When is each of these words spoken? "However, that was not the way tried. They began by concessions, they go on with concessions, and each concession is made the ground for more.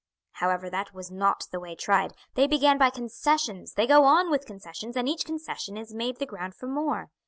"However, 0.31 0.67
that 0.67 0.95
was 0.95 1.11
not 1.11 1.45
the 1.51 1.59
way 1.59 1.75
tried. 1.75 2.13
They 2.33 2.47
began 2.47 2.79
by 2.79 2.89
concessions, 2.89 3.73
they 3.73 3.85
go 3.85 4.03
on 4.03 4.31
with 4.31 4.47
concessions, 4.47 4.97
and 4.97 5.07
each 5.07 5.25
concession 5.25 5.77
is 5.77 5.93
made 5.93 6.17
the 6.17 6.25
ground 6.25 6.55
for 6.55 6.65
more. 6.65 7.11